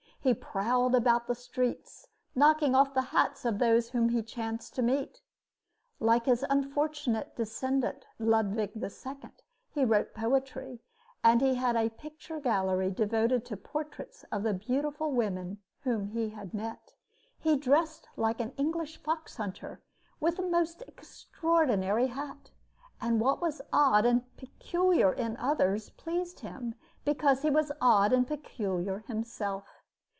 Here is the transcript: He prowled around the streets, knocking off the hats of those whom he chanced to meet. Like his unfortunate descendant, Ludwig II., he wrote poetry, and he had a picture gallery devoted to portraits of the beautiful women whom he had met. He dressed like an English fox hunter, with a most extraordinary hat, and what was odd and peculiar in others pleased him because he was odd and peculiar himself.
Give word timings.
He 0.23 0.35
prowled 0.35 0.93
around 0.93 1.23
the 1.25 1.33
streets, 1.33 2.07
knocking 2.35 2.75
off 2.75 2.93
the 2.93 3.01
hats 3.09 3.43
of 3.43 3.57
those 3.57 3.89
whom 3.89 4.09
he 4.09 4.21
chanced 4.21 4.75
to 4.75 4.83
meet. 4.83 5.19
Like 5.99 6.27
his 6.27 6.45
unfortunate 6.47 7.35
descendant, 7.35 8.05
Ludwig 8.19 8.73
II., 8.75 9.15
he 9.71 9.83
wrote 9.83 10.13
poetry, 10.13 10.79
and 11.23 11.41
he 11.41 11.55
had 11.55 11.75
a 11.75 11.89
picture 11.89 12.39
gallery 12.39 12.91
devoted 12.91 13.43
to 13.45 13.57
portraits 13.57 14.23
of 14.31 14.43
the 14.43 14.53
beautiful 14.53 15.11
women 15.11 15.57
whom 15.85 16.05
he 16.09 16.29
had 16.29 16.53
met. 16.53 16.93
He 17.39 17.57
dressed 17.57 18.07
like 18.15 18.39
an 18.39 18.53
English 18.57 19.01
fox 19.01 19.37
hunter, 19.37 19.81
with 20.19 20.37
a 20.37 20.43
most 20.43 20.83
extraordinary 20.83 22.05
hat, 22.05 22.51
and 23.01 23.19
what 23.19 23.41
was 23.41 23.59
odd 23.73 24.05
and 24.05 24.37
peculiar 24.37 25.11
in 25.11 25.35
others 25.37 25.89
pleased 25.89 26.41
him 26.41 26.75
because 27.05 27.41
he 27.41 27.49
was 27.49 27.71
odd 27.81 28.13
and 28.13 28.27
peculiar 28.27 28.99
himself. 28.99 29.67